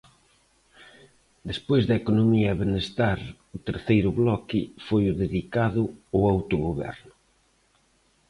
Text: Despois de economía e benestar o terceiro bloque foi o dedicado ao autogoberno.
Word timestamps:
Despois 1.49 1.83
de 1.89 1.95
economía 2.01 2.49
e 2.53 2.59
benestar 2.63 3.19
o 3.55 3.57
terceiro 3.67 4.09
bloque 4.19 4.59
foi 4.87 5.03
o 5.11 5.17
dedicado 5.23 5.83
ao 5.91 6.21
autogoberno. 6.33 7.13